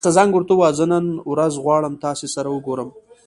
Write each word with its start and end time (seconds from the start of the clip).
زه 0.77 0.85
نن 0.91 1.05
ورځ 1.31 1.53
غواړم 1.63 1.93
تاسې 2.03 2.27
سره 2.35 2.47
وګورم 2.51 2.89